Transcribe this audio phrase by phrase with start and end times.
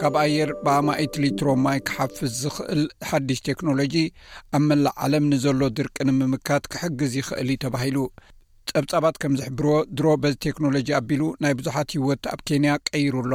[0.00, 3.94] ካብ ኣየር ብኣማእትሊትሮ ማይ ክሓፍዝ ዝኽእል ሓድሽ ቴክኖሎጂ
[4.56, 7.98] ኣብ መላእ ዓለም ንዘሎ ድርቂ ንምምካት ክሕግዝ ይኽእል ተባሂሉ
[8.72, 13.32] ፀብጻባት ከም ዝሕብርዎ ድሮ በዚ ቴክኖሎጂ ኣቢሉ ናይ ብዙሓት ህወት ኣብ ኬንያ ቀይሩ ኣሎ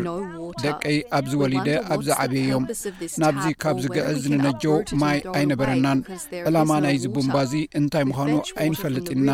[0.64, 2.64] ደቀይ ኣብዝወሊደ ኣብዚ ዓብየ ዮም
[3.22, 8.32] ናብዚ ካብ ዝግዕዝ ዝንነጀው ማይ ኣይነበረናንዕላማ ናይዚ ቡንባዚ እንታይ ምዃኑ
[8.62, 9.28] ኣይንፈልጥና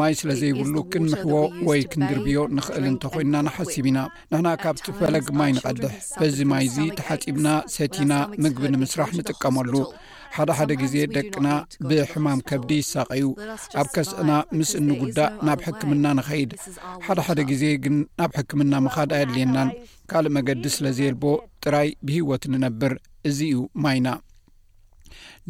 [0.00, 1.32] ማይ ስለ ዘይብሉ ክምሕቦ
[1.70, 3.98] ወይ ክንድርብዮ ንክእል እንተኮይንና ንሓሲብ ኢና
[4.32, 8.12] ንሕና ካብቲ ፈለግ ማይ ንቐድሕ በዚ ማይዚ ተሓፂብና ሰቲና
[8.44, 9.74] ምግቢ ንምስራሕ ንጥቀመሉ
[10.34, 11.46] ሓደሓደ ግዜ ደቅና
[11.88, 13.24] ብሕማም ከብዲ ይሳቀዩ
[13.80, 16.52] ኣብ ከስእና ምስ እንጉዳእ ናብ ሕክምና ንኸይድ
[17.06, 19.68] ሓደ ሓደ ግዜ ግ ናብ ሕክምና መካድ ኣይ ድልየናን
[20.10, 21.24] ካልእ መገዲ ስለ ዘየልቦ
[21.64, 22.92] ጥራይ ብሂወት ንነብር
[23.28, 24.10] እዚ እዩ ማይ ና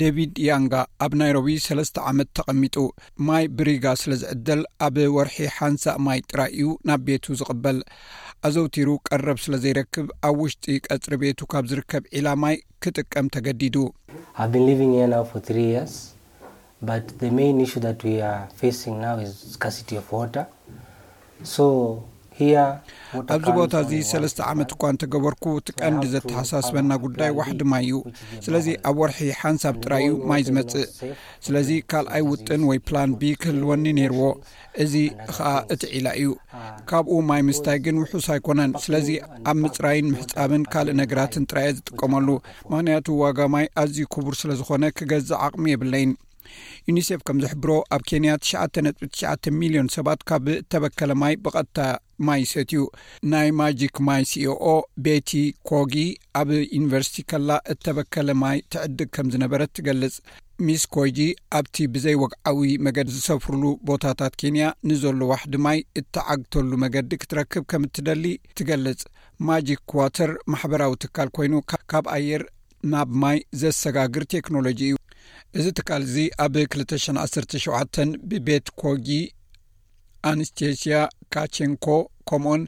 [0.01, 0.75] ዴቪድ ያንጋ
[1.05, 2.77] ኣብ ናይሮቢ ሰለስተ ዓመት ተቐሚጡ
[3.29, 7.79] ማይ ብሪጋ ስለ ዝዕደል ኣብ ወርሒ ሓንሳእ ማይ ጥራይ እዩ ናብ ቤቱ ዝቕበል
[8.49, 13.77] ኣዘውቲሩ ቀረብ ስለ ዘይረክብ ኣብ ውሽጢ ቀፅሪ ቤቱ ካብ ዝርከብ ዒላ ማይ ክጥቀም ተገዲዱ
[23.35, 27.97] ኣብዚ ቦታ እዚ ሰለስተ ዓመት እኳ እንተገበርኩ እቲ ቀንዲ ዘተሓሳስበና ጉዳይ ዋሕዲ ማይ እዩ
[28.45, 30.89] ስለዚ ኣብ ወርሒ ሓንሳብ ጥራይ እዩ ማይ ዝመፅእ
[31.47, 34.23] ስለዚ ካልኣይ ውጥን ወይ ፕላን ብ ክህልወኒ ነይርዎ
[34.85, 34.95] እዚ
[35.35, 36.31] ከዓ እቲ ዒላ እዩ
[36.91, 39.09] ካብኡ ማይ ምስታይ ግን ውሑስ ኣይኮነን ስለዚ
[39.51, 42.29] ኣብ ምፅራይን ምሕፃብን ካልእ ነገራትን ጥራአ ዝጥቀመሉ
[42.73, 46.13] ምክንያቱ ዋጋ ማይ ኣዝዩ ክቡር ስለ ዝኮነ ክገዝእ ዓቕሚ የብለይን
[46.89, 49.23] ዩኒሴፍ ከም ዝሕብሮ ኣብ ኬንያ ትሽ ጥቢትሽ
[49.61, 51.79] ሚሊዮን ሰባት ካብ እተበከለ ማይ ብቐጥታ
[52.29, 52.81] ማይ ሰት እዩ
[53.33, 54.67] ናይ ማጂክ ማይ ሲኤኦ
[55.05, 55.31] ቤቲ
[55.71, 55.95] ኮጊ
[56.41, 60.17] ኣብ ዩኒቨርሲቲ ከላ እተበከለ ማይ ትዕድግ ከም ዝነበረት ትገልጽ
[60.67, 61.19] ሚስ ኮይጂ
[61.59, 68.25] ኣብቲ ብዘይ ወግዓዊ መገዲ ዝሰፍሩሉ ቦታታት ኬንያ ንዘሎ ዋሕዲ ማይ እተዓግተሉ መገዲ ክትረክብ ከም እትደሊ
[68.61, 69.03] ትገልጽ
[69.51, 71.55] ማጂክ ኩዋተር ማሕበራዊ ትካል ኮይኑ
[71.93, 72.43] ካብ ኣየር
[72.93, 74.95] ናብ ማይ ዘሰጋግር ቴክኖሎጂ እዩ
[75.59, 79.09] እዚ ትካል ዚ ኣብ 217 ብቤት ኮጊ
[80.31, 80.99] ኣንስቴስያ
[81.35, 81.87] ካቸንኮ
[82.31, 82.63] ከምኡኦን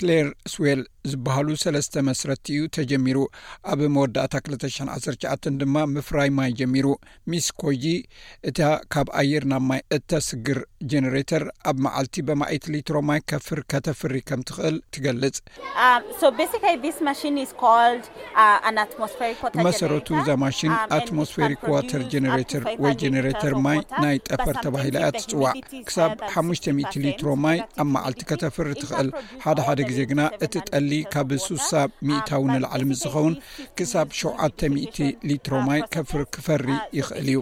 [0.00, 0.80] ክሌር ስዌል
[1.10, 3.18] ዝበሃሉ ሰለስተ መስረቲ እዩ ተጀሚሩ
[3.72, 6.86] ኣብ መወዳእታ 2019 ድማ ምፍራይ ማይ ጀሚሩ
[7.32, 7.84] ሚስ ኮጂ
[8.48, 8.60] እታ
[8.94, 10.58] ካብ ኣየርናብ ማይ እተስግር
[10.92, 15.38] ጀነሬተር ኣብ መዓልቲ በማይት ሊትሮ ማይ ከፍር ከተፍሪ ከም ትኽእል ትገልጽ
[19.58, 25.10] ብመሰረቱ um, uh, እዛ ማሽን ኣትሞስፌሪክ ዋተር ጀነሬተር ወይ ጀነሬተር ማይ ናይ ጠፈር ተባሂላ እያ
[25.18, 25.54] ትጽዋዕ
[25.88, 26.12] ክሳብ
[26.44, 29.07] 5000 ሊትሮ ማይ ኣብ መዓልቲ ከተፍሪ ትኽእል
[29.44, 33.34] ሓደ ሓደ ግዜ ግና እቲ ጠሊ ካብብ ሱሳብ ሚእታዊ ንላዕሊ ምዝኸውን
[33.76, 36.66] ክሳብ ሸ 00 ሊትሮ ማይ ከፍሪክፈሪ
[36.98, 37.38] ይኽእል እዩ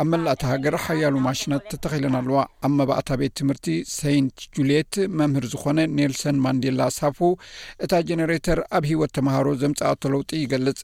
[0.00, 3.66] ኣብ መላእቲ uh, ሃገር ሓያሉ ማሽናት ተተኺለና ኣለዋ ኣብ መባእታ ቤት ትምህርቲ
[3.96, 7.18] ሴንት ጁልየት መምህር ዝኾነ ኔልሰን ማንዴላ ሳፉ
[7.86, 10.80] እታ ጀነሬተር ኣብ ሂወት ተምሃሮ ዘምጽኣቶ ለውጢ ይገልጽ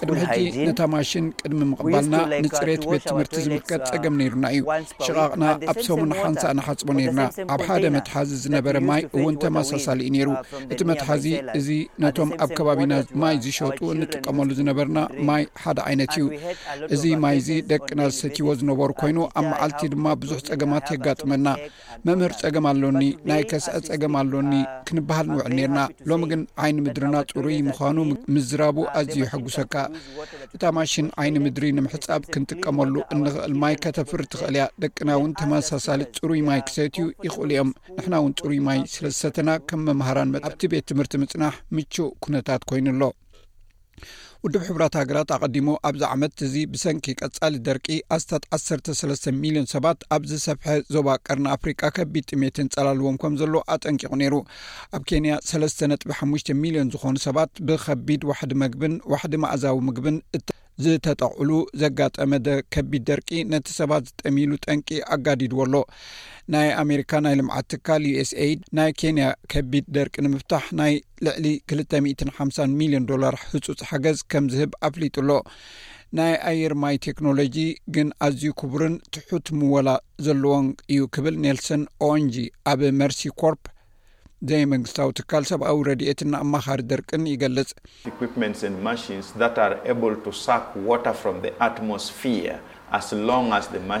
[0.00, 4.60] ቅድሚ ሕዚ ነታማሽን ቅድሚ ምቕባልና uh, ንፅሬት ቤት ትምህርቲ ዝምልከጥ uh, ፀገም ነይሩና እዩ
[5.06, 7.20] ሽቓቕና ኣብ ሰሙን ሓንሳእ ናሓፅቦ ነይና
[7.54, 10.42] ኣብ ሓደ መትሓዚ ዝነበረ ማይ እውን ተማሳሳሊ ነይሩ uh,
[10.72, 11.26] እቲ መትሓዚ
[11.60, 11.68] እዚ
[12.04, 12.92] ነቶም ኣብ ከባቢና
[13.22, 14.98] ማይ ዝሸጡ እንጥቀመሉ ዝነበርና
[15.30, 16.26] ማይ ሓደ ዓይነት እዩ
[16.96, 21.46] እዚ ማይዚ ደቂና ዝሰትዎ ዝነበሩ ኮይኑ ኣብ መዓልቲ ድማ ብዙሕ ፀገማት የጋጥመና
[22.06, 24.52] መምህር ፀገም ኣሎኒ ናይ ከስአ ፀገም ኣሎኒ
[24.88, 25.80] ክንብሃል ንውዕል ነርና
[26.12, 28.00] ሎሚ ግን ዓይኒ ምድርና ጥሩይ ይሉ ኑ
[28.34, 29.74] ምዝራቡ ኣዝዩ ይሐጉሰካ
[30.56, 36.60] እታ ማሽን ዓይኒ ምድሪ ንምሕፃብ ክንጥቀመሉ እንክእል ማይ ከተፍርቲክእል ያ ደቅና ውን ተመሳሳሊ ፅሩይ ማይ
[36.68, 42.10] ክሰትዩ ይኽእሉ እዮም ንሕና ውን ፅሩይ ማይ ስለዝሰተና ከም መምሃራን ኣብቲ ቤት ትምህርቲ ምፅናሕ ምቹእ
[42.26, 43.04] ኩነታት ኮይኑ ሎ
[44.44, 49.98] ውድብ ሕብራት ሃገራት ኣቀዲሞ ኣብዛ ዓመት እዚ ብሰንኪ ቀጻሊ ደርቂ ኣስታት ዓሰርተ ሰለስተ ሚሊዮን ሰባት
[50.16, 54.36] ኣብዝሰፍሐ ዞባ ቀርኒ ኣፍሪቃ ከቢድ ጥሜትን ጸላልዎም ከም ዘሎ አጠንቂቑ ነይሩ
[54.98, 60.42] ኣብ ኬንያ ሰለስተ ነጥቢ ሓሙሽተ ሚሊዮን ዝኾኑ ሰባት ብከቢድ ዋሕዲ መግብን ዋሕዲ ማእዛዊ ምግብን እ
[60.84, 61.50] ዝተጠዕሉ
[61.80, 62.30] ዘጋጠመ
[62.74, 65.74] ከቢድ ደርቂ ነቲ ሰባት ዝጠሚሉ ጠንቂ ኣጋዲድዎ ኣሎ
[66.52, 68.46] ናይ ኣሜሪካ ናይ ልምዓት ትካል ዩስ አ
[68.78, 70.94] ናይ ኬንያ ከቢድ ደርቂ ንምፍታሕ ናይ
[71.26, 75.28] ልዕሊ 2ል0ሓሳ ሚሊዮን ዶላር ህፁፅ ሓገዝ ከም ዝህብ አፍሊጡሎ
[76.18, 77.56] ናይ ኣየርማይ ቴክኖሎጂ
[77.96, 79.88] ግን ኣዝዩ ክቡርን ትሑት ምወላ
[80.28, 82.34] ዘለዎን እዩ ክብል ኔልሰን ኦንጂ
[82.72, 83.62] ኣብ መርሲ ኮርፕ
[84.48, 87.70] dምንግ ሰውትካል ሰብ አውረዲ የትና አማሃር ደርቅን ይገልጽ
[88.10, 92.54] equipments an mchins tht are able to ሰck ዋtር from the አትmoስpher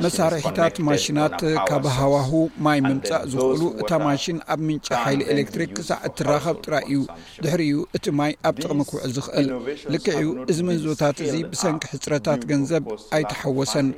[0.04, 1.34] መሳርሕታት ማሽናት
[1.68, 2.30] ካብ ሃዋህ
[2.66, 7.00] ማይ ምምፃእ ዝኽእሉ እታ ማሽን ኣብ ምንጫ ሓይሊ ኤሌክትሪክ ክሳዕ እትራኸብ ጥራይ እዩ
[7.44, 9.46] ድሕሪኡ እቲ ማይ ኣብ ጥቕሚ ክውዕል ዝኽእል
[9.94, 10.16] ልክዕ
[10.52, 12.84] እዚ ምህዝቦታት እዙ ብሰንኪ ሕፅረታት ገንዘብ
[13.18, 13.88] ኣይተሓወሰን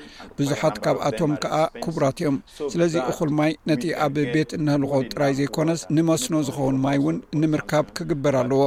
[0.41, 1.55] ብዙሓት ካብኣቶም ከዓ
[1.85, 2.37] ክቡራት እዮም
[2.75, 8.35] ስለዚ እኹል ማይ ነቲ ኣብ ቤት እነህልኾ ጥራይ ዘይኮነስ ንመስኖ ዝኸውን ማይ እውን ንምርካብ ክግበር
[8.43, 8.67] ኣለዎ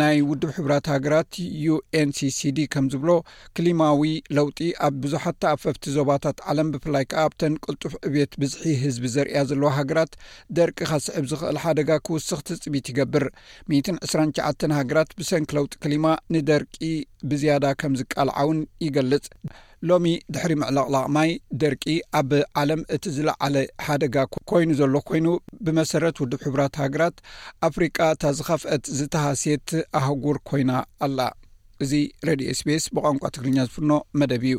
[0.00, 1.30] ናይ ውድብ ሕብራት ሃገራት
[2.00, 3.10] uንሲሲd ከም ዝብሎ
[3.56, 4.02] ክሊማዊ
[4.36, 4.58] ለውጢ
[4.88, 9.70] ኣብ ብዙሓታ ኣብ ፈፍቲ ዞባታት ዓለም ብፍላይ ከዓ ኣብተን ቅልጡፍ ዕብየት ብዝሒ ህዝቢ ዘርያ ዘለዎ
[9.78, 10.12] ሃገራት
[10.58, 13.26] ደርቂ ካ ስዕብ ዝኽእል ሓደጋ ክውስኽ ትጽቢት ይገብር
[13.76, 16.76] 129 ሃገራት ብሰንኪ ለውጢ ክሊማ ንደርቂ
[17.30, 19.26] ብዝያዳ ከም ዝቃልዓውን ይገልጽ
[19.88, 21.30] ሎሚ ድሕሪ ምዕላቕላቕ ማይ
[21.62, 21.84] ደርቂ
[22.20, 24.16] ኣብ ዓለም እቲ ዝለዓለ ሓደጋ
[24.50, 25.26] ኮይኑ ዘሎ ኮይኑ
[25.66, 27.16] ብመሰረት ውድብ ሕቡራት ሃገራት
[27.70, 29.68] ኣፍሪቃ እታ ዝኸፍአት ዝተሃሴት
[30.00, 30.72] ኣህጉር ኮይና
[31.06, 31.18] ኣላ
[31.86, 31.92] እዚ
[32.28, 33.92] ሬድዮ ስፔስ ብቋንቋ ትግርኛ ዝፍኖ
[34.22, 34.56] መደብ እዩ